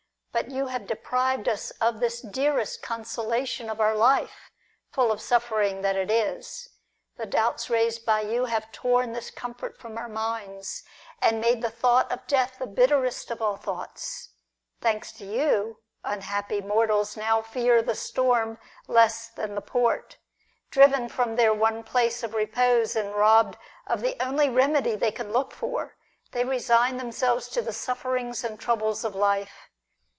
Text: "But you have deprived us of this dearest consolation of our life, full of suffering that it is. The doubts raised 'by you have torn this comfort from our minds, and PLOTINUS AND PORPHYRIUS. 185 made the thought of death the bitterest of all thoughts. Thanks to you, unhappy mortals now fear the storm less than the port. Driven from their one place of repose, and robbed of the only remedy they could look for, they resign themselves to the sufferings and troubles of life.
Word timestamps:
"But 0.41 0.49
you 0.49 0.67
have 0.67 0.87
deprived 0.87 1.49
us 1.49 1.71
of 1.81 1.99
this 1.99 2.21
dearest 2.21 2.81
consolation 2.81 3.69
of 3.69 3.81
our 3.81 3.93
life, 3.93 4.49
full 4.89 5.11
of 5.11 5.21
suffering 5.21 5.81
that 5.81 5.97
it 5.97 6.09
is. 6.09 6.69
The 7.17 7.25
doubts 7.25 7.69
raised 7.69 8.05
'by 8.05 8.21
you 8.21 8.45
have 8.45 8.71
torn 8.71 9.11
this 9.11 9.29
comfort 9.29 9.77
from 9.77 9.97
our 9.97 10.07
minds, 10.07 10.83
and 11.21 11.43
PLOTINUS 11.43 11.53
AND 11.53 11.61
PORPHYRIUS. 11.61 11.81
185 11.83 12.29
made 12.31 12.41
the 12.41 12.49
thought 12.49 12.49
of 12.49 12.55
death 12.55 12.59
the 12.59 12.81
bitterest 12.81 13.29
of 13.29 13.41
all 13.41 13.57
thoughts. 13.57 14.29
Thanks 14.79 15.11
to 15.11 15.25
you, 15.25 15.79
unhappy 16.05 16.61
mortals 16.61 17.17
now 17.17 17.41
fear 17.41 17.81
the 17.81 17.93
storm 17.93 18.57
less 18.87 19.27
than 19.27 19.53
the 19.53 19.61
port. 19.61 20.17
Driven 20.71 21.09
from 21.09 21.35
their 21.35 21.53
one 21.53 21.83
place 21.83 22.23
of 22.23 22.33
repose, 22.33 22.95
and 22.95 23.13
robbed 23.13 23.57
of 23.85 23.99
the 23.99 24.15
only 24.25 24.49
remedy 24.49 24.95
they 24.95 25.11
could 25.11 25.29
look 25.29 25.51
for, 25.51 25.97
they 26.31 26.45
resign 26.45 26.95
themselves 26.95 27.49
to 27.49 27.61
the 27.61 27.73
sufferings 27.73 28.45
and 28.45 28.57
troubles 28.57 29.03
of 29.03 29.13
life. 29.13 29.67